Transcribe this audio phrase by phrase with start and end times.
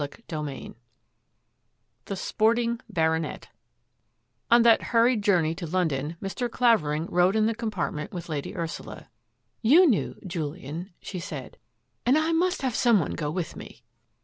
[0.03, 0.73] CHAPTER XXIV"
[2.05, 3.49] THE SPORTING BARONET"
[4.49, 6.49] On that hurried journey to London, Mr.
[6.49, 9.09] Claver ing rode in the compartment with Lady Ursula.
[9.61, 11.57] "You knew— Julian,'* she said,
[12.03, 13.83] "and I must have some one go with me."